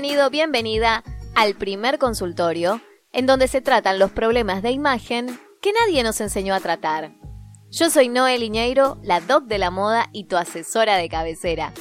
Bienvenido, 0.00 0.30
bienvenida 0.30 1.02
al 1.34 1.56
primer 1.56 1.98
consultorio, 1.98 2.80
en 3.10 3.26
donde 3.26 3.48
se 3.48 3.60
tratan 3.60 3.98
los 3.98 4.12
problemas 4.12 4.62
de 4.62 4.70
imagen 4.70 5.40
que 5.60 5.72
nadie 5.72 6.04
nos 6.04 6.20
enseñó 6.20 6.54
a 6.54 6.60
tratar. 6.60 7.14
Yo 7.68 7.90
soy 7.90 8.08
Noel 8.08 8.44
Iñeiro, 8.44 9.00
la 9.02 9.20
doc 9.20 9.46
de 9.46 9.58
la 9.58 9.72
moda 9.72 10.08
y 10.12 10.28
tu 10.28 10.36
asesora 10.36 10.98
de 10.98 11.08
cabecera. 11.08 11.72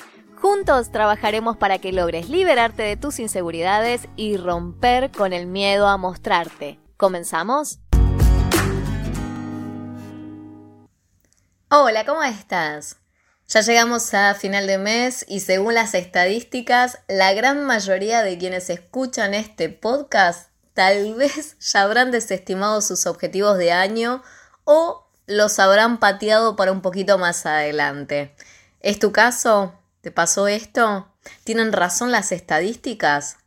Juntos 0.41 0.91
trabajaremos 0.91 1.57
para 1.57 1.77
que 1.77 1.91
logres 1.91 2.27
liberarte 2.27 2.82
de 2.82 2.98
tus 2.98 3.20
inseguridades 3.20 4.07
y 4.16 4.38
romper 4.38 5.11
con 5.11 5.31
el 5.31 5.45
miedo 5.45 5.88
a 5.88 5.97
mostrarte. 5.97 6.79
¿Comenzamos? 6.97 7.81
Hola, 11.70 12.04
¿cómo 12.04 12.23
estás? 12.23 12.97
Ya 13.50 13.61
llegamos 13.61 14.14
a 14.14 14.34
final 14.34 14.68
de 14.68 14.77
mes 14.77 15.23
y 15.25 15.39
según 15.39 15.73
las 15.73 15.93
estadísticas, 15.93 17.00
la 17.07 17.32
gran 17.32 17.65
mayoría 17.65 18.21
de 18.21 18.37
quienes 18.37 18.70
escuchan 18.70 19.33
este 19.33 19.70
podcast 19.70 20.50
tal 20.73 21.14
vez 21.15 21.57
ya 21.60 21.83
habrán 21.83 22.11
desestimado 22.11 22.82
sus 22.82 23.06
objetivos 23.06 23.57
de 23.57 23.71
año 23.71 24.21
o 24.65 25.07
los 25.28 25.60
habrán 25.60 25.97
pateado 26.00 26.57
para 26.57 26.73
un 26.73 26.82
poquito 26.82 27.18
más 27.18 27.46
adelante. 27.46 28.36
¿Es 28.82 29.00
tu 29.00 29.14
caso? 29.14 29.73
¿Te 30.01 30.11
pasó 30.11 30.50
esto? 30.50 31.07
¿Tienen 31.45 31.71
razón 31.71 32.11
las 32.11 32.34
estadísticas? 32.34 33.38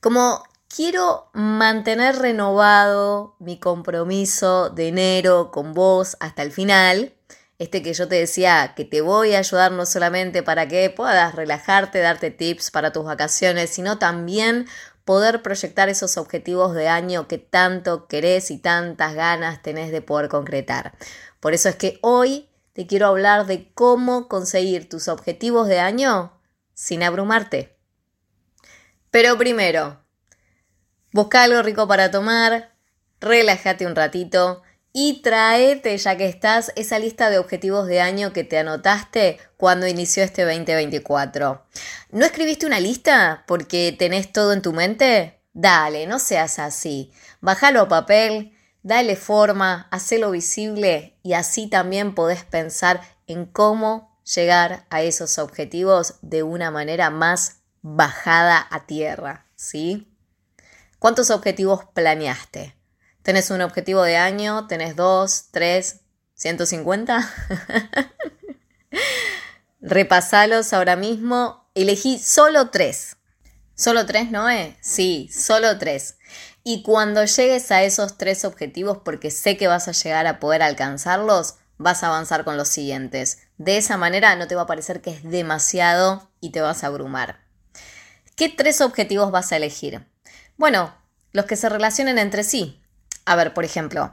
Como 0.00 0.44
quiero 0.68 1.30
mantener 1.32 2.16
renovado 2.16 3.36
mi 3.38 3.58
compromiso 3.58 4.68
de 4.68 4.88
enero 4.88 5.50
con 5.50 5.72
vos 5.72 6.18
hasta 6.20 6.42
el 6.42 6.52
final, 6.52 7.14
este 7.58 7.82
que 7.82 7.94
yo 7.94 8.08
te 8.08 8.16
decía 8.16 8.72
que 8.74 8.84
te 8.84 9.00
voy 9.00 9.34
a 9.34 9.38
ayudar 9.38 9.72
no 9.72 9.86
solamente 9.86 10.42
para 10.42 10.66
que 10.68 10.90
puedas 10.90 11.34
relajarte, 11.34 12.00
darte 12.00 12.30
tips 12.30 12.70
para 12.70 12.92
tus 12.92 13.04
vacaciones, 13.04 13.70
sino 13.70 13.98
también 13.98 14.66
poder 15.04 15.42
proyectar 15.42 15.88
esos 15.88 16.16
objetivos 16.16 16.74
de 16.74 16.88
año 16.88 17.28
que 17.28 17.38
tanto 17.38 18.06
querés 18.06 18.50
y 18.50 18.58
tantas 18.58 19.14
ganas 19.14 19.62
tenés 19.62 19.92
de 19.92 20.02
poder 20.02 20.28
concretar. 20.28 20.94
Por 21.40 21.54
eso 21.54 21.68
es 21.68 21.76
que 21.76 21.98
hoy 22.02 22.48
te 22.72 22.86
quiero 22.86 23.06
hablar 23.06 23.46
de 23.46 23.72
cómo 23.74 24.28
conseguir 24.28 24.88
tus 24.88 25.08
objetivos 25.08 25.68
de 25.68 25.80
año 25.80 26.32
sin 26.74 27.02
abrumarte. 27.02 27.76
Pero 29.10 29.36
primero, 29.36 30.00
busca 31.12 31.42
algo 31.42 31.62
rico 31.62 31.86
para 31.86 32.10
tomar, 32.10 32.72
relájate 33.20 33.86
un 33.86 33.94
ratito 33.94 34.61
y 34.92 35.22
traete, 35.22 35.96
ya 35.96 36.16
que 36.16 36.26
estás, 36.26 36.72
esa 36.76 36.98
lista 36.98 37.30
de 37.30 37.38
objetivos 37.38 37.86
de 37.86 38.00
año 38.00 38.32
que 38.32 38.44
te 38.44 38.58
anotaste 38.58 39.38
cuando 39.56 39.86
inició 39.86 40.22
este 40.22 40.42
2024. 40.42 41.64
¿No 42.10 42.24
escribiste 42.24 42.66
una 42.66 42.80
lista 42.80 43.44
porque 43.46 43.94
tenés 43.98 44.32
todo 44.32 44.52
en 44.52 44.60
tu 44.60 44.72
mente? 44.72 45.40
Dale, 45.54 46.06
no 46.06 46.18
seas 46.18 46.58
así. 46.58 47.12
Bájalo 47.40 47.80
a 47.80 47.88
papel, 47.88 48.56
dale 48.82 49.16
forma, 49.16 49.88
hacelo 49.90 50.30
visible 50.30 51.16
y 51.22 51.32
así 51.32 51.68
también 51.68 52.14
podés 52.14 52.44
pensar 52.44 53.00
en 53.26 53.46
cómo 53.46 54.18
llegar 54.24 54.86
a 54.90 55.02
esos 55.02 55.38
objetivos 55.38 56.16
de 56.20 56.42
una 56.42 56.70
manera 56.70 57.10
más 57.10 57.62
bajada 57.80 58.66
a 58.70 58.86
tierra, 58.86 59.46
¿sí? 59.56 60.08
¿Cuántos 60.98 61.30
objetivos 61.30 61.84
planeaste? 61.94 62.76
Tenés 63.22 63.50
un 63.50 63.60
objetivo 63.60 64.02
de 64.02 64.16
año, 64.16 64.66
tenés 64.66 64.96
dos, 64.96 65.46
tres, 65.50 66.00
150. 66.34 67.30
Repasalos 69.80 70.72
ahora 70.72 70.96
mismo. 70.96 71.70
Elegí 71.74 72.18
solo 72.18 72.70
tres. 72.70 73.16
¿Solo 73.74 74.06
tres, 74.06 74.30
Noé? 74.30 74.76
Sí, 74.80 75.30
solo 75.32 75.78
tres. 75.78 76.16
Y 76.64 76.82
cuando 76.82 77.24
llegues 77.24 77.70
a 77.70 77.82
esos 77.82 78.18
tres 78.18 78.44
objetivos, 78.44 78.98
porque 79.04 79.30
sé 79.30 79.56
que 79.56 79.68
vas 79.68 79.88
a 79.88 79.92
llegar 79.92 80.26
a 80.26 80.40
poder 80.40 80.62
alcanzarlos, 80.62 81.56
vas 81.78 82.02
a 82.02 82.08
avanzar 82.08 82.44
con 82.44 82.56
los 82.56 82.68
siguientes. 82.68 83.38
De 83.56 83.76
esa 83.76 83.96
manera 83.96 84.36
no 84.36 84.46
te 84.48 84.54
va 84.54 84.62
a 84.62 84.66
parecer 84.66 85.00
que 85.00 85.10
es 85.10 85.22
demasiado 85.22 86.28
y 86.40 86.50
te 86.50 86.60
vas 86.60 86.82
a 86.84 86.88
abrumar. 86.88 87.40
¿Qué 88.36 88.48
tres 88.48 88.80
objetivos 88.80 89.30
vas 89.30 89.52
a 89.52 89.56
elegir? 89.56 90.06
Bueno, 90.56 90.94
los 91.32 91.46
que 91.46 91.56
se 91.56 91.68
relacionen 91.68 92.18
entre 92.18 92.44
sí, 92.44 92.81
a 93.24 93.36
ver, 93.36 93.54
por 93.54 93.64
ejemplo, 93.64 94.12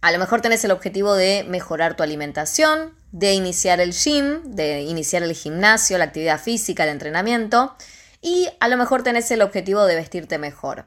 a 0.00 0.12
lo 0.12 0.18
mejor 0.18 0.40
tenés 0.40 0.64
el 0.64 0.70
objetivo 0.70 1.14
de 1.14 1.44
mejorar 1.48 1.96
tu 1.96 2.02
alimentación, 2.02 2.94
de 3.12 3.32
iniciar 3.32 3.80
el 3.80 3.92
gym, 3.92 4.42
de 4.44 4.82
iniciar 4.82 5.22
el 5.22 5.34
gimnasio, 5.34 5.98
la 5.98 6.04
actividad 6.04 6.40
física, 6.40 6.84
el 6.84 6.90
entrenamiento, 6.90 7.74
y 8.20 8.48
a 8.60 8.68
lo 8.68 8.76
mejor 8.76 9.02
tenés 9.02 9.30
el 9.30 9.42
objetivo 9.42 9.84
de 9.86 9.96
vestirte 9.96 10.38
mejor. 10.38 10.86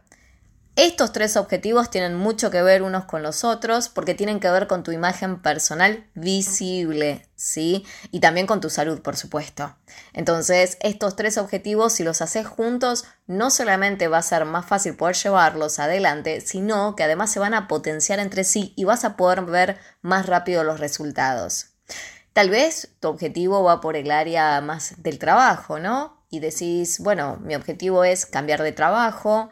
Estos 0.81 1.11
tres 1.11 1.37
objetivos 1.37 1.91
tienen 1.91 2.15
mucho 2.15 2.49
que 2.49 2.63
ver 2.63 2.81
unos 2.81 3.05
con 3.05 3.21
los 3.21 3.43
otros 3.43 3.87
porque 3.87 4.15
tienen 4.15 4.39
que 4.39 4.49
ver 4.49 4.65
con 4.65 4.81
tu 4.81 4.91
imagen 4.91 5.39
personal 5.39 6.09
visible, 6.15 7.23
¿sí? 7.35 7.85
Y 8.09 8.19
también 8.19 8.47
con 8.47 8.61
tu 8.61 8.71
salud, 8.71 8.99
por 9.03 9.15
supuesto. 9.15 9.75
Entonces, 10.11 10.79
estos 10.81 11.15
tres 11.15 11.37
objetivos, 11.37 11.93
si 11.93 12.03
los 12.03 12.23
haces 12.23 12.47
juntos, 12.47 13.05
no 13.27 13.51
solamente 13.51 14.07
va 14.07 14.17
a 14.17 14.23
ser 14.23 14.45
más 14.45 14.65
fácil 14.65 14.95
poder 14.95 15.15
llevarlos 15.15 15.77
adelante, 15.77 16.41
sino 16.41 16.95
que 16.95 17.03
además 17.03 17.31
se 17.31 17.37
van 17.37 17.53
a 17.53 17.67
potenciar 17.67 18.17
entre 18.17 18.43
sí 18.43 18.73
y 18.75 18.83
vas 18.83 19.05
a 19.05 19.15
poder 19.17 19.43
ver 19.43 19.77
más 20.01 20.25
rápido 20.25 20.63
los 20.63 20.79
resultados. 20.79 21.75
Tal 22.33 22.49
vez 22.49 22.89
tu 22.99 23.07
objetivo 23.07 23.61
va 23.61 23.81
por 23.81 23.95
el 23.95 24.09
área 24.09 24.59
más 24.61 24.95
del 24.97 25.19
trabajo, 25.19 25.77
¿no? 25.77 26.25
Y 26.31 26.39
decís, 26.39 26.97
bueno, 27.01 27.37
mi 27.43 27.53
objetivo 27.53 28.03
es 28.03 28.25
cambiar 28.25 28.63
de 28.63 28.71
trabajo, 28.71 29.51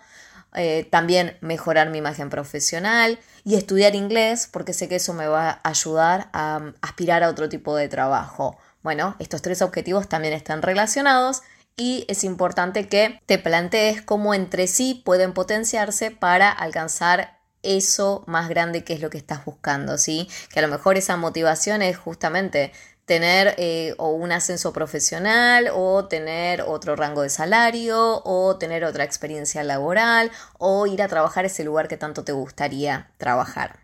eh, 0.55 0.87
también 0.89 1.37
mejorar 1.41 1.89
mi 1.89 1.99
imagen 1.99 2.29
profesional 2.29 3.19
y 3.43 3.55
estudiar 3.55 3.95
inglés 3.95 4.49
porque 4.51 4.73
sé 4.73 4.87
que 4.87 4.95
eso 4.95 5.13
me 5.13 5.27
va 5.27 5.49
a 5.63 5.69
ayudar 5.69 6.29
a 6.33 6.59
mm, 6.59 6.73
aspirar 6.81 7.23
a 7.23 7.29
otro 7.29 7.49
tipo 7.49 7.75
de 7.75 7.87
trabajo. 7.87 8.57
Bueno, 8.81 9.15
estos 9.19 9.41
tres 9.41 9.61
objetivos 9.61 10.09
también 10.09 10.33
están 10.33 10.61
relacionados 10.61 11.41
y 11.75 12.05
es 12.07 12.23
importante 12.23 12.87
que 12.87 13.21
te 13.25 13.37
plantees 13.37 14.01
cómo 14.01 14.33
entre 14.33 14.67
sí 14.67 15.01
pueden 15.05 15.33
potenciarse 15.33 16.11
para 16.11 16.49
alcanzar 16.49 17.39
eso 17.61 18.23
más 18.27 18.49
grande 18.49 18.83
que 18.83 18.93
es 18.93 19.01
lo 19.01 19.09
que 19.09 19.17
estás 19.17 19.45
buscando, 19.45 19.97
¿sí? 19.97 20.29
Que 20.51 20.59
a 20.59 20.61
lo 20.61 20.67
mejor 20.67 20.97
esa 20.97 21.17
motivación 21.17 21.81
es 21.81 21.97
justamente 21.97 22.71
tener 23.09 23.55
eh, 23.57 23.95
o 23.97 24.11
un 24.11 24.31
ascenso 24.31 24.71
profesional 24.71 25.71
o 25.73 26.05
tener 26.05 26.61
otro 26.61 26.95
rango 26.95 27.23
de 27.23 27.31
salario 27.31 28.21
o 28.23 28.55
tener 28.59 28.85
otra 28.85 29.03
experiencia 29.03 29.63
laboral 29.63 30.29
o 30.59 30.85
ir 30.85 31.01
a 31.01 31.07
trabajar 31.07 31.43
ese 31.43 31.63
lugar 31.63 31.87
que 31.87 31.97
tanto 31.97 32.23
te 32.23 32.33
gustaría 32.33 33.09
trabajar. 33.17 33.79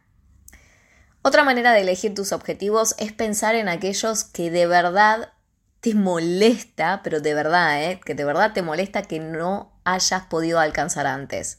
Otra 1.23 1.43
manera 1.43 1.73
de 1.73 1.81
elegir 1.81 2.13
tus 2.13 2.33
objetivos 2.33 2.93
es 2.99 3.13
pensar 3.13 3.55
en 3.55 3.67
aquellos 3.67 4.25
que 4.25 4.51
de 4.51 4.67
verdad 4.67 5.33
te 5.79 5.95
molesta, 5.95 7.01
pero 7.03 7.19
de 7.19 7.33
verdad, 7.33 7.83
¿eh? 7.83 7.99
que 8.05 8.13
de 8.13 8.25
verdad 8.25 8.53
te 8.53 8.61
molesta 8.61 9.01
que 9.01 9.19
no 9.19 9.71
hayas 9.85 10.27
podido 10.27 10.59
alcanzar 10.59 11.07
antes 11.07 11.57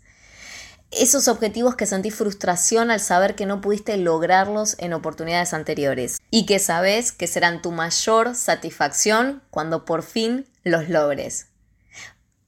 esos 0.91 1.29
objetivos 1.29 1.75
que 1.75 1.87
sentís 1.87 2.15
frustración 2.15 2.91
al 2.91 3.01
saber 3.01 3.35
que 3.35 3.47
no 3.47 3.61
pudiste 3.61 3.97
lograrlos 3.97 4.77
en 4.79 4.93
oportunidades 4.93 5.53
anteriores 5.53 6.19
y 6.31 6.47
que 6.47 6.59
sabes 6.59 7.13
que 7.13 7.27
serán 7.27 7.63
tu 7.63 7.73
mayor 7.73 8.35
satisfacción 8.35 9.43
cuando 9.51 9.85
por 9.85 10.03
fin 10.03 10.47
los 10.63 10.89
logres. 10.89 11.49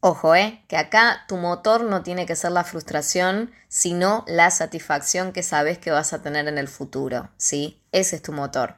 Ojo, 0.00 0.36
eh, 0.36 0.64
que 0.68 0.76
acá 0.76 1.24
tu 1.26 1.36
motor 1.36 1.82
no 1.82 2.04
tiene 2.04 2.24
que 2.24 2.36
ser 2.36 2.52
la 2.52 2.62
frustración, 2.62 3.50
sino 3.66 4.24
la 4.28 4.52
satisfacción 4.52 5.32
que 5.32 5.42
sabes 5.42 5.78
que 5.78 5.90
vas 5.90 6.12
a 6.12 6.22
tener 6.22 6.46
en 6.46 6.56
el 6.56 6.68
futuro, 6.68 7.30
¿sí? 7.36 7.82
Ese 7.90 8.16
es 8.16 8.22
tu 8.22 8.32
motor. 8.32 8.76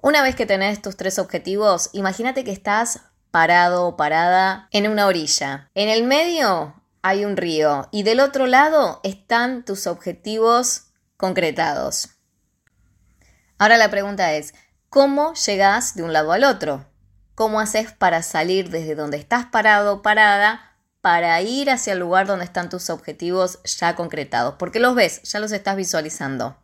Una 0.00 0.22
vez 0.22 0.34
que 0.34 0.46
tenés 0.46 0.80
tus 0.80 0.96
tres 0.96 1.18
objetivos, 1.18 1.90
imagínate 1.92 2.44
que 2.44 2.52
estás 2.52 3.00
parado 3.30 3.86
o 3.86 3.96
parada 3.98 4.68
en 4.72 4.88
una 4.88 5.06
orilla. 5.06 5.68
En 5.74 5.90
el 5.90 6.04
medio 6.04 6.74
hay 7.02 7.24
un 7.24 7.36
río 7.36 7.88
y 7.92 8.02
del 8.02 8.20
otro 8.20 8.46
lado 8.46 9.00
están 9.04 9.64
tus 9.64 9.86
objetivos 9.86 10.88
concretados. 11.16 12.10
Ahora 13.58 13.78
la 13.78 13.90
pregunta 13.90 14.34
es, 14.34 14.54
¿cómo 14.88 15.34
llegas 15.34 15.94
de 15.94 16.02
un 16.02 16.12
lado 16.12 16.32
al 16.32 16.44
otro? 16.44 16.86
¿Cómo 17.34 17.60
haces 17.60 17.92
para 17.92 18.22
salir 18.22 18.70
desde 18.70 18.94
donde 18.94 19.16
estás 19.16 19.46
parado 19.46 19.94
o 19.94 20.02
parada 20.02 20.76
para 21.00 21.40
ir 21.42 21.70
hacia 21.70 21.92
el 21.92 21.98
lugar 21.98 22.26
donde 22.26 22.44
están 22.44 22.68
tus 22.68 22.90
objetivos 22.90 23.60
ya 23.64 23.94
concretados? 23.94 24.56
Porque 24.58 24.80
los 24.80 24.94
ves, 24.94 25.22
ya 25.22 25.38
los 25.38 25.52
estás 25.52 25.76
visualizando. 25.76 26.56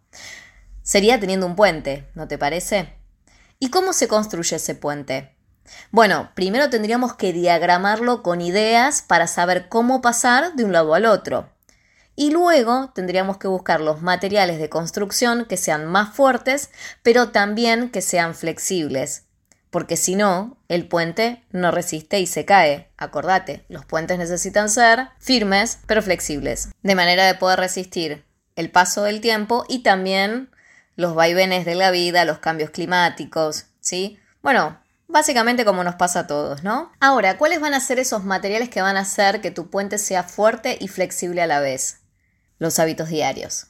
Sería 0.83 1.21
teniendo 1.21 1.47
un 1.47 1.57
puente, 1.57 2.11
¿no 2.15 2.27
te 2.27 2.39
parece? 2.39 2.95
¿Y 3.59 3.71
cómo 3.71 3.93
se 3.93 4.09
construye 4.09 4.57
ese 4.57 4.75
puente? 4.75 5.37
Bueno, 5.91 6.31
primero 6.35 6.71
tendríamos 6.71 7.15
que 7.15 7.33
diagramarlo 7.33 8.23
con 8.23 8.41
ideas 8.41 9.03
para 9.03 9.27
saber 9.27 9.69
cómo 9.69 10.01
pasar 10.01 10.55
de 10.55 10.65
un 10.65 10.73
lado 10.73 10.95
al 10.95 11.07
otro. 11.07 11.49
Y 12.15 12.31
luego 12.31 12.91
tendríamos 12.95 13.39
que 13.39 13.49
buscar 13.49 13.81
los 13.81 14.03
materiales 14.03 14.59
de 14.59 14.69
construcción 14.69 15.47
que 15.47 15.57
sean 15.57 15.87
más 15.87 16.15
fuertes, 16.15 16.71
pero 17.03 17.31
también 17.31 17.91
que 17.91 18.03
sean 18.03 18.35
flexibles. 18.35 19.25
porque 19.73 19.97
si 19.97 20.17
no, 20.17 20.59
el 20.69 20.87
puente 20.87 21.43
no 21.51 21.71
resiste 21.71 22.21
y 22.21 22.27
se 22.27 22.45
cae. 22.45 22.91
Acordate, 22.99 23.65
los 23.71 23.87
puentes 23.87 24.19
necesitan 24.19 24.69
ser 24.69 25.09
firmes 25.19 25.79
pero 25.87 26.03
flexibles, 26.03 26.69
de 26.83 26.95
manera 26.95 27.25
de 27.25 27.35
poder 27.35 27.59
resistir 27.59 28.23
el 28.55 28.71
paso 28.71 29.03
del 29.05 29.23
tiempo 29.23 29.65
y 29.71 29.79
también 29.79 30.51
los 30.95 31.15
vaivenes 31.15 31.65
de 31.65 31.75
la 31.75 31.91
vida, 31.91 32.27
los 32.27 32.39
cambios 32.39 32.69
climáticos, 32.69 33.65
¿sí? 33.81 34.19
Bueno, 34.43 34.79
básicamente 35.13 35.65
como 35.65 35.85
nos 35.85 35.95
pasa 35.95 36.21
a 36.21 36.27
todos, 36.27 36.65
¿no? 36.65 36.91
Ahora, 36.99 37.39
¿cuáles 37.39 37.61
van 37.61 37.75
a 37.75 37.81
ser 37.81 37.99
esos 37.99 38.25
materiales 38.25 38.69
que 38.69 38.83
van 38.83 38.97
a 38.97 39.01
hacer 39.01 39.41
que 39.41 39.51
tu 39.51 39.71
puente 39.71 39.99
sea 39.99 40.25
fuerte 40.25 40.77
y 40.81 40.89
flexible 40.89 41.43
a 41.43 41.47
la 41.47 41.61
vez? 41.61 42.01
Los 42.59 42.79
hábitos 42.79 43.09
diarios 43.09 43.67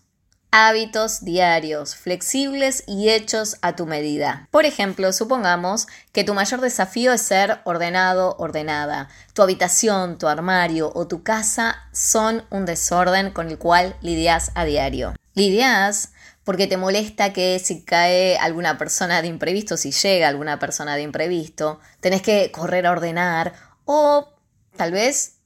hábitos 0.52 1.24
diarios, 1.24 1.96
flexibles 1.96 2.84
y 2.86 3.08
hechos 3.08 3.56
a 3.62 3.74
tu 3.74 3.86
medida. 3.86 4.48
Por 4.50 4.66
ejemplo, 4.66 5.12
supongamos 5.14 5.88
que 6.12 6.24
tu 6.24 6.34
mayor 6.34 6.60
desafío 6.60 7.14
es 7.14 7.22
ser 7.22 7.60
ordenado, 7.64 8.36
ordenada. 8.38 9.08
Tu 9.32 9.42
habitación, 9.42 10.18
tu 10.18 10.28
armario 10.28 10.92
o 10.94 11.08
tu 11.08 11.22
casa 11.22 11.76
son 11.90 12.44
un 12.50 12.66
desorden 12.66 13.30
con 13.30 13.48
el 13.48 13.58
cual 13.58 13.96
lidias 14.02 14.52
a 14.54 14.66
diario. 14.66 15.14
Lidias 15.34 16.12
porque 16.44 16.66
te 16.66 16.76
molesta 16.76 17.32
que 17.32 17.58
si 17.58 17.84
cae 17.84 18.36
alguna 18.36 18.78
persona 18.78 19.22
de 19.22 19.28
imprevisto, 19.28 19.76
si 19.76 19.92
llega 19.92 20.28
alguna 20.28 20.58
persona 20.58 20.96
de 20.96 21.02
imprevisto, 21.02 21.80
tenés 22.00 22.22
que 22.22 22.50
correr 22.50 22.86
a 22.86 22.92
ordenar 22.92 23.52
o 23.84 24.28
tal 24.76 24.92
vez, 24.92 25.38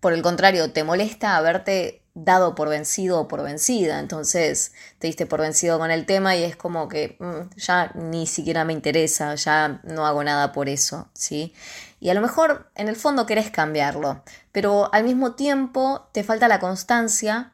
por 0.00 0.12
el 0.12 0.22
contrario, 0.22 0.72
te 0.72 0.84
molesta 0.84 1.36
haberte 1.36 2.02
dado 2.16 2.54
por 2.54 2.70
vencido 2.70 3.20
o 3.20 3.28
por 3.28 3.42
vencida. 3.42 4.00
Entonces 4.00 4.72
te 4.98 5.06
diste 5.06 5.26
por 5.26 5.40
vencido 5.40 5.78
con 5.78 5.90
el 5.90 6.06
tema 6.06 6.34
y 6.34 6.44
es 6.44 6.56
como 6.56 6.88
que 6.88 7.16
mm, 7.20 7.56
ya 7.56 7.92
ni 7.94 8.26
siquiera 8.26 8.64
me 8.64 8.72
interesa, 8.72 9.34
ya 9.34 9.80
no 9.84 10.06
hago 10.06 10.24
nada 10.24 10.52
por 10.52 10.68
eso, 10.68 11.10
¿sí? 11.12 11.54
Y 12.00 12.08
a 12.08 12.14
lo 12.14 12.22
mejor 12.22 12.70
en 12.74 12.88
el 12.88 12.96
fondo 12.96 13.26
querés 13.26 13.50
cambiarlo, 13.50 14.22
pero 14.50 14.92
al 14.92 15.04
mismo 15.04 15.34
tiempo 15.34 16.08
te 16.12 16.24
falta 16.24 16.48
la 16.48 16.58
constancia 16.58 17.52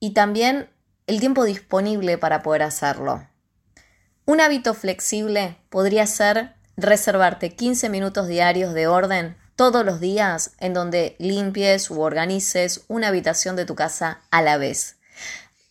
y 0.00 0.14
también 0.14 0.70
el 1.06 1.20
tiempo 1.20 1.44
disponible 1.44 2.18
para 2.18 2.42
poder 2.42 2.62
hacerlo. 2.62 3.26
Un 4.26 4.40
hábito 4.40 4.74
flexible 4.74 5.58
podría 5.68 6.06
ser 6.06 6.54
reservarte 6.76 7.54
15 7.54 7.88
minutos 7.88 8.26
diarios 8.26 8.74
de 8.74 8.86
orden 8.86 9.36
todos 9.54 9.84
los 9.84 10.00
días 10.00 10.52
en 10.58 10.74
donde 10.74 11.14
limpies 11.18 11.90
u 11.90 12.00
organices 12.00 12.84
una 12.88 13.08
habitación 13.08 13.54
de 13.54 13.66
tu 13.66 13.74
casa 13.74 14.20
a 14.30 14.42
la 14.42 14.56
vez. 14.56 14.96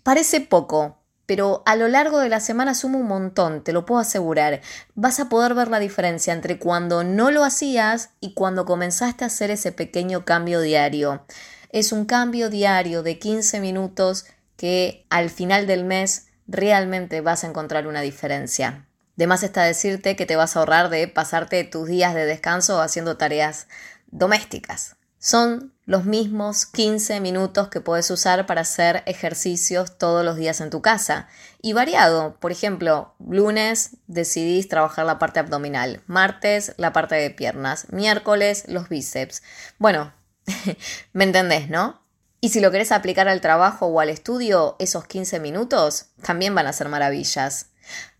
Parece 0.03 0.39
poco, 0.39 0.97
pero 1.25 1.63
a 1.65 1.75
lo 1.75 1.87
largo 1.87 2.19
de 2.19 2.29
la 2.29 2.39
semana 2.39 2.75
suma 2.75 2.99
un 2.99 3.07
montón, 3.07 3.63
te 3.63 3.73
lo 3.73 3.85
puedo 3.85 3.99
asegurar. 3.99 4.61
Vas 4.93 5.19
a 5.19 5.29
poder 5.29 5.53
ver 5.53 5.69
la 5.69 5.79
diferencia 5.79 6.33
entre 6.33 6.59
cuando 6.59 7.03
no 7.03 7.31
lo 7.31 7.43
hacías 7.43 8.09
y 8.19 8.33
cuando 8.33 8.65
comenzaste 8.65 9.23
a 9.23 9.27
hacer 9.27 9.49
ese 9.49 9.71
pequeño 9.71 10.25
cambio 10.25 10.61
diario. 10.61 11.25
Es 11.69 11.91
un 11.91 12.05
cambio 12.05 12.49
diario 12.49 13.01
de 13.01 13.17
15 13.17 13.59
minutos 13.59 14.25
que 14.57 15.05
al 15.09 15.29
final 15.29 15.67
del 15.67 15.83
mes 15.83 16.27
realmente 16.47 17.21
vas 17.21 17.43
a 17.43 17.47
encontrar 17.47 17.87
una 17.87 18.01
diferencia. 18.01 18.87
De 19.15 19.27
más 19.27 19.43
está 19.43 19.63
decirte 19.63 20.15
que 20.15 20.25
te 20.25 20.35
vas 20.35 20.55
a 20.55 20.59
ahorrar 20.59 20.89
de 20.89 21.07
pasarte 21.07 21.63
tus 21.63 21.87
días 21.87 22.15
de 22.15 22.25
descanso 22.25 22.81
haciendo 22.81 23.17
tareas 23.17 23.67
domésticas. 24.07 24.95
Son 25.19 25.73
los 25.85 26.03
mismos 26.03 26.65
15 26.65 27.21
minutos 27.21 27.69
que 27.69 27.79
puedes 27.79 28.11
usar 28.11 28.45
para 28.45 28.61
hacer 28.61 29.03
ejercicios 29.05 29.97
todos 29.97 30.25
los 30.25 30.35
días 30.35 30.59
en 30.59 30.69
tu 30.69 30.81
casa. 30.81 31.29
Y 31.61 31.71
variado, 31.71 32.37
por 32.41 32.51
ejemplo, 32.51 33.15
lunes 33.25 33.91
decidís 34.07 34.67
trabajar 34.67 35.05
la 35.05 35.19
parte 35.19 35.39
abdominal, 35.39 36.01
martes 36.07 36.73
la 36.75 36.91
parte 36.91 37.15
de 37.15 37.29
piernas, 37.29 37.87
miércoles 37.91 38.65
los 38.67 38.89
bíceps. 38.89 39.43
Bueno, 39.77 40.13
me 41.13 41.23
entendés, 41.23 41.69
¿no? 41.69 42.02
Y 42.43 42.49
si 42.49 42.59
lo 42.59 42.71
querés 42.71 42.91
aplicar 42.91 43.29
al 43.29 43.39
trabajo 43.39 43.85
o 43.85 44.01
al 44.01 44.09
estudio, 44.09 44.75
esos 44.77 45.05
15 45.05 45.39
minutos 45.39 46.07
también 46.21 46.53
van 46.53 46.67
a 46.67 46.73
ser 46.73 46.89
maravillas. 46.89 47.67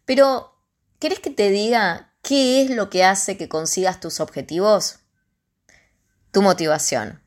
Pero 0.05 0.53
¿Querés 1.03 1.19
que 1.19 1.31
te 1.31 1.49
diga 1.49 2.13
qué 2.21 2.61
es 2.61 2.69
lo 2.69 2.89
que 2.89 3.03
hace 3.03 3.35
que 3.35 3.49
consigas 3.49 3.99
tus 3.99 4.21
objetivos? 4.21 4.99
Tu 6.31 6.41
motivación. 6.41 7.21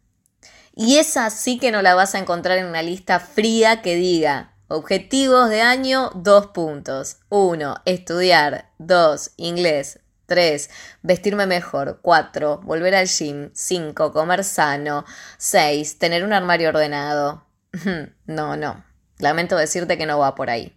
Y 0.75 0.97
esa 0.97 1.29
sí 1.29 1.59
que 1.59 1.71
no 1.71 1.83
la 1.83 1.95
vas 1.95 2.15
a 2.15 2.19
encontrar 2.19 2.57
en 2.57 2.65
una 2.65 2.81
lista 2.81 3.21
fría 3.21 3.83
que 3.83 3.97
diga 3.97 4.57
objetivos 4.69 5.51
de 5.51 5.61
año, 5.61 6.11
dos 6.15 6.47
puntos. 6.47 7.19
Uno, 7.29 7.77
estudiar. 7.85 8.73
Dos, 8.79 9.33
inglés. 9.37 10.01
Tres, 10.27 10.71
vestirme 11.03 11.47
mejor. 11.47 12.01
Cuatro, 12.03 12.61
volver 12.65 12.95
al 12.95 13.07
gym. 13.07 13.51
Cinco, 13.55 14.13
comer 14.13 14.45
sano. 14.45 15.05
Seis, 15.39 15.99
tener 15.99 16.25
un 16.25 16.33
armario 16.33 16.69
ordenado. 16.69 17.47
No, 18.27 18.57
no. 18.57 18.85
Lamento 19.19 19.57
decirte 19.57 19.97
que 19.97 20.07
no 20.07 20.19
va 20.19 20.35
por 20.35 20.51
ahí. 20.51 20.77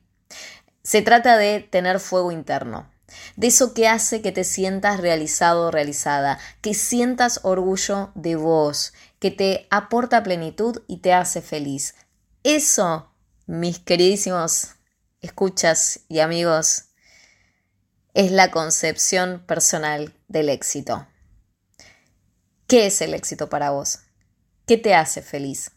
Se 0.83 1.01
trata 1.01 1.37
de 1.37 1.59
tener 1.59 1.99
fuego 1.99 2.31
interno, 2.31 2.89
de 3.35 3.47
eso 3.47 3.73
que 3.73 3.87
hace 3.87 4.21
que 4.21 4.31
te 4.31 4.43
sientas 4.43 4.99
realizado 4.99 5.67
o 5.67 5.71
realizada, 5.71 6.39
que 6.61 6.73
sientas 6.73 7.41
orgullo 7.43 8.11
de 8.15 8.35
vos, 8.35 8.93
que 9.19 9.31
te 9.31 9.67
aporta 9.69 10.23
plenitud 10.23 10.81
y 10.87 10.97
te 10.97 11.13
hace 11.13 11.41
feliz. 11.41 11.95
Eso, 12.43 13.13
mis 13.45 13.79
queridísimos 13.79 14.75
escuchas 15.21 16.01
y 16.07 16.19
amigos, 16.19 16.85
es 18.13 18.31
la 18.31 18.51
concepción 18.51 19.43
personal 19.45 20.13
del 20.27 20.49
éxito. 20.49 21.07
¿Qué 22.67 22.87
es 22.87 23.01
el 23.01 23.13
éxito 23.13 23.49
para 23.49 23.71
vos? 23.71 23.99
¿Qué 24.65 24.77
te 24.77 24.93
hace 24.95 25.21
feliz? 25.21 25.71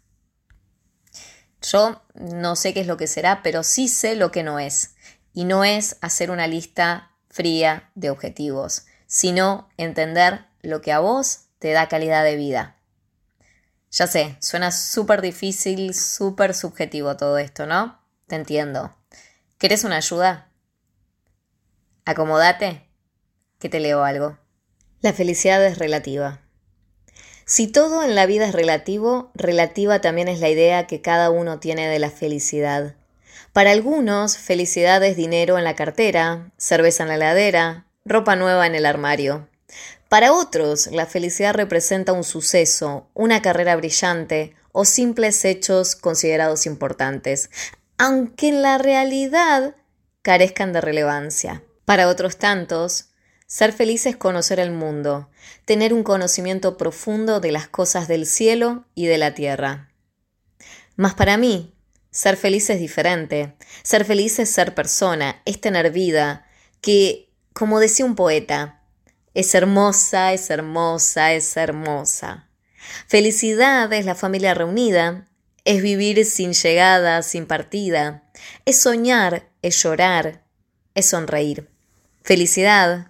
Yo 1.63 2.03
no 2.15 2.57
sé 2.57 2.75
qué 2.75 2.81
es 2.81 2.87
lo 2.87 2.97
que 2.97 3.07
será, 3.07 3.43
pero 3.43 3.63
sí 3.63 3.89
sé 3.89 4.17
lo 4.17 4.31
que 4.31 4.43
no 4.43 4.59
es. 4.59 4.95
Y 5.33 5.45
no 5.45 5.65
es 5.65 5.97
hacer 6.01 6.31
una 6.31 6.47
lista 6.47 7.11
fría 7.31 7.91
de 7.95 8.11
objetivos, 8.11 8.85
sino 9.07 9.69
entender 9.77 10.45
lo 10.61 10.83
que 10.83 10.93
a 10.93 10.99
vos 10.99 11.47
te 11.59 11.73
da 11.73 11.89
calidad 11.89 12.25
de 12.25 12.37
vida. 12.37 12.77
Ya 13.91 14.07
sé, 14.07 14.37
suena 14.41 14.73
súper 14.73 15.21
difícil, 15.23 15.95
súper 15.95 16.55
subjetivo 16.55 17.17
todo 17.17 17.39
esto, 17.39 17.67
¿no? 17.67 18.01
Te 18.27 18.37
entiendo. 18.37 18.95
¿Querés 19.59 19.85
una 19.85 19.97
ayuda? 19.97 20.52
Acomódate, 22.05 22.89
que 23.61 23.69
te 23.69 23.79
leo 23.79 24.03
algo. 24.03 24.37
La 25.03 25.13
felicidad 25.13 25.65
es 25.65 25.79
relativa. 25.79 26.41
Si 27.45 27.69
todo 27.69 28.03
en 28.03 28.17
la 28.17 28.27
vida 28.27 28.47
es 28.47 28.53
relativo, 28.53 29.31
relativa 29.35 30.01
también 30.01 30.27
es 30.27 30.41
la 30.41 30.49
idea 30.49 30.87
que 30.89 31.01
cada 31.01 31.31
uno 31.31 31.61
tiene 31.61 31.89
de 31.89 32.01
la 32.01 32.11
felicidad. 32.11 32.97
Para 33.53 33.71
algunos, 33.71 34.37
felicidad 34.37 35.03
es 35.05 35.17
dinero 35.17 35.59
en 35.59 35.65
la 35.65 35.77
cartera, 35.77 36.51
cerveza 36.57 37.05
en 37.05 37.11
la 37.11 37.15
heladera, 37.17 37.87
ropa 38.05 38.35
nueva 38.35 38.67
en 38.67 38.75
el 38.75 38.87
armario. 38.87 39.49
Para 40.09 40.33
otros, 40.33 40.89
la 40.89 41.07
felicidad 41.07 41.55
representa 41.55 42.13
un 42.13 42.25
suceso, 42.25 43.07
una 43.15 43.43
carrera 43.43 43.77
brillante 43.77 44.57
o 44.73 44.85
simples 44.85 45.45
hechos 45.45 45.95
considerados 45.95 46.67
importantes, 46.67 47.49
aunque 47.97 48.49
en 48.49 48.63
la 48.63 48.79
realidad 48.79 49.77
carezcan 50.23 50.73
de 50.73 50.81
relevancia. 50.81 51.63
Para 51.85 52.09
otros 52.09 52.39
tantos, 52.39 53.07
ser 53.47 53.73
feliz 53.73 54.07
es 54.07 54.17
conocer 54.17 54.61
el 54.61 54.71
mundo, 54.71 55.29
tener 55.65 55.93
un 55.93 56.05
conocimiento 56.05 56.77
profundo 56.77 57.41
de 57.41 57.53
las 57.53 57.69
cosas 57.69 58.09
del 58.09 58.27
cielo 58.27 58.87
y 58.95 59.07
de 59.07 59.19
la 59.19 59.35
tierra. 59.35 59.91
Mas 60.97 61.15
para 61.15 61.37
mí, 61.37 61.75
ser 62.11 62.37
feliz 62.37 62.71
es 62.71 62.79
diferente. 62.79 63.55
Ser 63.83 64.05
feliz 64.05 64.39
es 64.39 64.51
ser 64.51 64.75
persona, 64.75 65.43
es 65.45 65.61
tener 65.61 65.91
vida, 65.91 66.47
que, 66.81 67.31
como 67.53 67.81
decía 67.81 68.05
un 68.05 68.15
poeta, 68.15 68.83
es 69.35 69.55
hermosa, 69.55 70.33
es 70.33 70.51
hermosa, 70.51 71.33
es 71.33 71.57
hermosa. 71.57 72.49
Felicidad 73.07 73.93
es 73.93 74.05
la 74.05 74.15
familia 74.15 74.55
reunida, 74.55 75.29
es 75.65 75.83
vivir 75.83 76.25
sin 76.25 76.53
llegada, 76.53 77.23
sin 77.23 77.47
partida, 77.47 78.31
es 78.67 78.81
soñar, 78.81 79.49
es 79.63 79.83
llorar, 79.83 80.45
es 80.95 81.07
sonreír. 81.07 81.72
Felicidad 82.25 83.09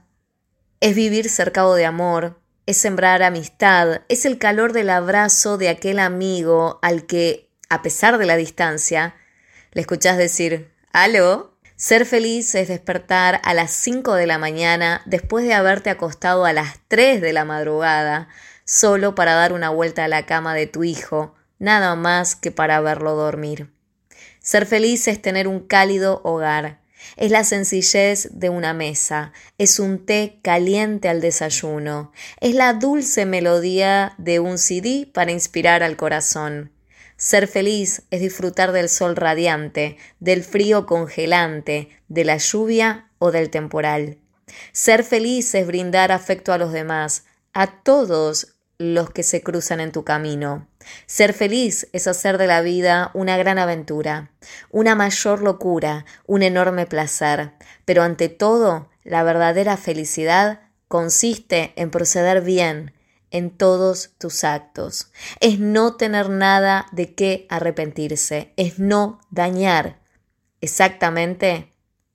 es 0.81 0.95
vivir 0.95 1.28
cercado 1.28 1.75
de 1.75 1.85
amor, 1.85 2.40
es 2.64 2.78
sembrar 2.78 3.23
amistad, 3.23 4.00
es 4.09 4.25
el 4.25 4.38
calor 4.38 4.73
del 4.73 4.88
abrazo 4.88 5.59
de 5.59 5.69
aquel 5.69 5.99
amigo 5.99 6.78
al 6.81 7.04
que, 7.04 7.50
a 7.69 7.83
pesar 7.83 8.16
de 8.16 8.25
la 8.25 8.37
distancia, 8.37 9.14
le 9.73 9.83
escuchás 9.83 10.16
decir, 10.16 10.73
¿aló? 10.95 11.59
Ser 11.76 12.07
feliz 12.07 12.54
es 12.54 12.69
despertar 12.69 13.42
a 13.45 13.52
las 13.52 13.73
5 13.73 14.14
de 14.14 14.26
la 14.26 14.38
mañana 14.38 15.02
después 15.04 15.45
de 15.45 15.52
haberte 15.52 15.90
acostado 15.90 16.47
a 16.47 16.54
las 16.54 16.78
3 16.88 17.21
de 17.21 17.35
la 17.35 17.45
madrugada, 17.45 18.28
solo 18.64 19.14
para 19.14 19.35
dar 19.35 19.52
una 19.52 19.69
vuelta 19.69 20.04
a 20.04 20.09
la 20.09 20.25
cama 20.25 20.54
de 20.54 20.66
tu 20.66 20.85
hijo, 20.85 21.35
nada 21.59 21.97
más 21.97 22.35
que 22.35 22.50
para 22.50 22.81
verlo 22.81 23.14
dormir. 23.14 23.75
Ser 24.40 24.64
feliz 24.64 25.07
es 25.07 25.21
tener 25.21 25.49
un 25.49 25.61
cálido 25.61 26.23
hogar, 26.25 26.82
es 27.16 27.30
la 27.30 27.44
sencillez 27.44 28.28
de 28.32 28.49
una 28.49 28.75
mesa, 28.75 29.32
es 29.59 29.78
un 29.78 30.04
té 30.04 30.38
caliente 30.42 31.09
al 31.09 31.21
desayuno, 31.21 32.12
es 32.40 32.54
la 32.54 32.73
dulce 32.75 33.26
melodía 33.26 34.14
de 34.18 34.40
un 34.40 34.59
CD 34.59 35.09
para 35.12 35.32
inspirar 35.32 35.82
al 35.82 35.97
corazón. 35.97 36.73
Ser 37.16 37.47
feliz 37.47 38.02
es 38.11 38.21
disfrutar 38.21 38.73
del 38.73 38.88
sol 38.88 39.14
radiante, 39.14 39.97
del 40.18 40.42
frío 40.42 40.87
congelante, 40.87 41.88
de 42.09 42.25
la 42.25 42.37
lluvia 42.37 43.11
o 43.18 43.30
del 43.30 43.50
temporal. 43.50 44.18
Ser 44.73 45.04
feliz 45.04 45.54
es 45.54 45.66
brindar 45.66 46.11
afecto 46.11 46.52
a 46.52 46.59
los 46.59 46.73
demás, 46.73 47.25
a 47.52 47.82
todos 47.82 48.56
los 48.78 49.11
que 49.11 49.23
se 49.23 49.42
cruzan 49.42 49.80
en 49.80 49.92
tu 49.92 50.02
camino. 50.04 50.68
Ser 51.07 51.33
feliz 51.33 51.89
es 51.93 52.07
hacer 52.07 52.39
de 52.39 52.47
la 52.47 52.61
vida 52.61 53.11
una 53.15 53.37
gran 53.37 53.59
aventura, 53.59 54.31
una 54.71 54.95
mayor 54.95 55.43
locura, 55.43 56.05
un 56.27 56.43
enorme 56.43 56.87
placer, 56.87 57.53
pero 57.85 58.03
ante 58.03 58.29
todo, 58.29 58.89
la 59.05 59.23
verdadera 59.23 59.77
felicidad 59.77 60.61
consiste 60.89 61.73
en 61.77 61.91
proceder 61.91 62.43
bien 62.43 62.93
en 63.31 63.51
todos 63.51 64.11
tus 64.19 64.45
actos. 64.45 65.11
Es 65.41 65.59
no 65.59 65.97
tener 65.97 66.29
nada 66.29 66.87
de 66.93 67.15
qué 67.15 67.47
arrepentirse, 67.49 68.53
es 68.57 68.79
no 68.79 69.21
dañar. 69.31 69.99
Exactamente, 70.61 71.73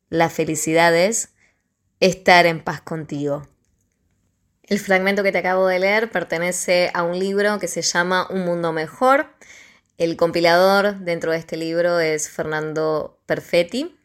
la 0.10 0.30
felicidad 0.30 0.96
es 0.96 1.30
estar 2.00 2.46
en 2.46 2.64
paz 2.64 2.82
contigo. 2.82 3.48
El 4.68 4.80
fragmento 4.80 5.24
que 5.24 5.32
te 5.32 5.38
acabo 5.38 5.66
de 5.66 5.80
leer 5.80 6.12
pertenece 6.12 6.92
a 6.94 7.04
un 7.04 7.18
libro 7.18 7.58
que 7.58 7.70
se 7.70 7.82
llama 7.82 8.28
Un 8.30 8.44
Mundo 8.44 8.74
Mejor. 8.74 9.28
El 9.98 10.18
compilador 10.18 10.98
dentro 11.00 11.32
de 11.32 11.38
este 11.38 11.56
libro 11.56 12.02
es 12.02 12.30
Fernando 12.30 13.18
Perfetti 13.26 13.96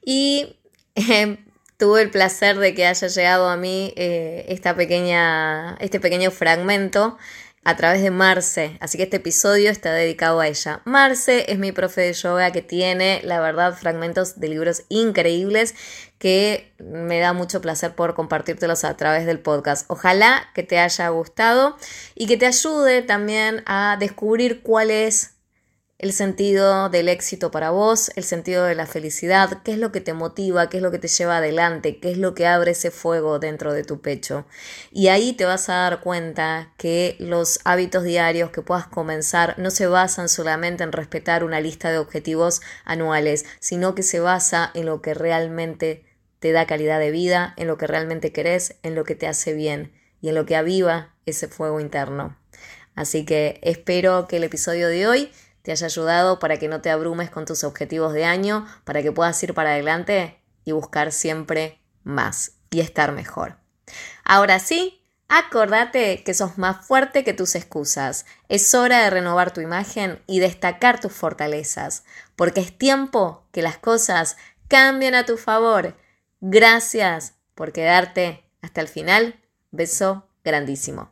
y 0.00 0.60
eh, 0.94 1.38
tuve 1.76 2.02
el 2.02 2.10
placer 2.10 2.56
de 2.58 2.72
que 2.72 2.86
haya 2.86 3.08
llegado 3.08 3.48
a 3.48 3.56
mí 3.56 3.92
eh, 3.96 4.44
esta 4.48 4.76
pequeña, 4.76 5.76
este 5.80 5.98
pequeño 5.98 6.30
fragmento 6.30 7.18
a 7.64 7.76
través 7.76 8.02
de 8.02 8.10
Marce, 8.10 8.76
así 8.80 8.98
que 8.98 9.04
este 9.04 9.18
episodio 9.18 9.70
está 9.70 9.92
dedicado 9.92 10.40
a 10.40 10.48
ella. 10.48 10.82
Marce 10.84 11.46
es 11.48 11.58
mi 11.58 11.70
profe 11.70 12.00
de 12.00 12.12
yoga 12.12 12.50
que 12.50 12.62
tiene, 12.62 13.20
la 13.24 13.40
verdad, 13.40 13.76
fragmentos 13.76 14.40
de 14.40 14.48
libros 14.48 14.82
increíbles 14.88 15.74
que 16.22 16.72
me 16.78 17.18
da 17.18 17.32
mucho 17.32 17.60
placer 17.60 17.96
por 17.96 18.14
compartírtelos 18.14 18.84
a 18.84 18.96
través 18.96 19.26
del 19.26 19.40
podcast. 19.40 19.86
Ojalá 19.90 20.44
que 20.54 20.62
te 20.62 20.78
haya 20.78 21.08
gustado 21.08 21.76
y 22.14 22.28
que 22.28 22.36
te 22.36 22.46
ayude 22.46 23.02
también 23.02 23.64
a 23.66 23.96
descubrir 23.98 24.62
cuál 24.62 24.92
es 24.92 25.32
el 25.98 26.12
sentido 26.12 26.88
del 26.90 27.08
éxito 27.08 27.50
para 27.50 27.70
vos, 27.70 28.12
el 28.14 28.22
sentido 28.22 28.66
de 28.66 28.76
la 28.76 28.86
felicidad, 28.86 29.64
qué 29.64 29.72
es 29.72 29.78
lo 29.78 29.90
que 29.90 30.00
te 30.00 30.12
motiva, 30.12 30.68
qué 30.68 30.76
es 30.76 30.82
lo 30.84 30.92
que 30.92 31.00
te 31.00 31.08
lleva 31.08 31.38
adelante, 31.38 31.98
qué 31.98 32.12
es 32.12 32.18
lo 32.18 32.36
que 32.36 32.46
abre 32.46 32.70
ese 32.70 32.92
fuego 32.92 33.40
dentro 33.40 33.72
de 33.72 33.82
tu 33.82 34.00
pecho. 34.00 34.46
Y 34.92 35.08
ahí 35.08 35.32
te 35.32 35.44
vas 35.44 35.68
a 35.68 35.74
dar 35.74 36.02
cuenta 36.02 36.72
que 36.76 37.16
los 37.18 37.58
hábitos 37.64 38.04
diarios 38.04 38.50
que 38.50 38.62
puedas 38.62 38.86
comenzar 38.86 39.58
no 39.58 39.72
se 39.72 39.88
basan 39.88 40.28
solamente 40.28 40.84
en 40.84 40.92
respetar 40.92 41.42
una 41.42 41.60
lista 41.60 41.90
de 41.90 41.98
objetivos 41.98 42.62
anuales, 42.84 43.44
sino 43.58 43.96
que 43.96 44.04
se 44.04 44.20
basa 44.20 44.70
en 44.74 44.86
lo 44.86 45.02
que 45.02 45.14
realmente 45.14 46.11
te 46.42 46.50
da 46.50 46.66
calidad 46.66 46.98
de 46.98 47.12
vida, 47.12 47.54
en 47.56 47.68
lo 47.68 47.78
que 47.78 47.86
realmente 47.86 48.32
querés, 48.32 48.74
en 48.82 48.96
lo 48.96 49.04
que 49.04 49.14
te 49.14 49.28
hace 49.28 49.54
bien 49.54 49.92
y 50.20 50.28
en 50.28 50.34
lo 50.34 50.44
que 50.44 50.56
aviva 50.56 51.14
ese 51.24 51.46
fuego 51.46 51.78
interno. 51.78 52.36
Así 52.96 53.24
que 53.24 53.60
espero 53.62 54.26
que 54.26 54.38
el 54.38 54.44
episodio 54.44 54.88
de 54.88 55.06
hoy 55.06 55.32
te 55.62 55.70
haya 55.70 55.86
ayudado 55.86 56.40
para 56.40 56.58
que 56.58 56.66
no 56.66 56.80
te 56.80 56.90
abrumes 56.90 57.30
con 57.30 57.44
tus 57.44 57.62
objetivos 57.62 58.12
de 58.12 58.24
año, 58.24 58.66
para 58.82 59.02
que 59.02 59.12
puedas 59.12 59.40
ir 59.44 59.54
para 59.54 59.70
adelante 59.70 60.42
y 60.64 60.72
buscar 60.72 61.12
siempre 61.12 61.80
más 62.02 62.56
y 62.72 62.80
estar 62.80 63.12
mejor. 63.12 63.58
Ahora 64.24 64.58
sí, 64.58 65.06
acordate 65.28 66.24
que 66.24 66.34
sos 66.34 66.58
más 66.58 66.84
fuerte 66.84 67.22
que 67.22 67.34
tus 67.34 67.54
excusas. 67.54 68.26
Es 68.48 68.74
hora 68.74 69.04
de 69.04 69.10
renovar 69.10 69.52
tu 69.52 69.60
imagen 69.60 70.20
y 70.26 70.40
destacar 70.40 71.00
tus 71.00 71.12
fortalezas, 71.12 72.02
porque 72.34 72.62
es 72.62 72.76
tiempo 72.76 73.46
que 73.52 73.62
las 73.62 73.78
cosas 73.78 74.36
cambien 74.66 75.14
a 75.14 75.24
tu 75.24 75.36
favor. 75.36 75.94
Gracias 76.44 77.36
por 77.54 77.72
quedarte 77.72 78.42
hasta 78.62 78.80
el 78.80 78.88
final. 78.88 79.36
Beso 79.70 80.26
grandísimo. 80.42 81.08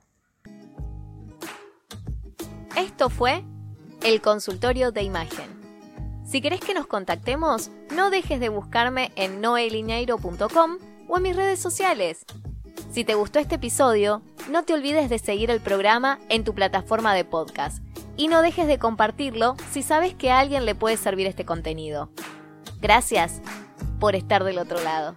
Esto 2.77 3.09
fue 3.11 3.45
el 4.03 4.21
consultorio 4.23 4.91
de 4.91 5.05
imagen. 5.05 5.49
Si 6.27 6.41
querés 6.41 6.59
que 6.59 6.75
nos 6.75 6.89
contactemos, 6.89 7.71
no 7.95 8.11
dejes 8.11 8.41
de 8.41 8.49
buscarme 8.49 9.13
en 9.15 9.41
noelineiro.com 9.41 10.79
o 11.07 11.17
en 11.17 11.23
mis 11.23 11.37
redes 11.37 11.61
sociales. 11.61 12.25
Si 12.91 13.05
te 13.05 13.15
gustó 13.15 13.39
este 13.39 13.55
episodio, 13.55 14.23
no 14.51 14.65
te 14.65 14.75
olvides 14.75 15.09
de 15.09 15.21
seguir 15.21 15.53
el 15.53 15.61
programa 15.61 16.19
en 16.29 16.43
tu 16.43 16.57
plataforma 16.57 17.15
de 17.15 17.25
podcast 17.25 17.85
y 18.17 18.27
no 18.27 18.43
dejes 18.43 18.67
de 18.67 18.81
compartirlo 18.81 19.55
si 19.71 19.85
sabes 19.85 20.13
que 20.13 20.33
a 20.33 20.41
alguien 20.41 20.65
le 20.65 20.75
puede 20.75 20.97
servir 20.97 21.29
este 21.29 21.45
contenido. 21.45 22.11
Gracias 22.81 23.41
por 24.01 24.17
estar 24.17 24.43
del 24.43 24.59
otro 24.59 24.83
lado. 24.83 25.15